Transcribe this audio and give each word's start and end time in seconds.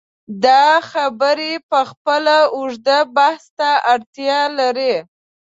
دا 0.45 0.65
خبرې 0.91 1.53
پخپله 1.69 2.37
اوږد 2.55 2.87
بحث 3.15 3.43
ته 3.57 3.69
اړتیا 3.93 4.39
لري. 4.59 4.95